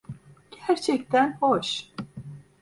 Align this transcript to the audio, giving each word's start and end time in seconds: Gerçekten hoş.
Gerçekten 0.67 1.37
hoş. 1.41 1.91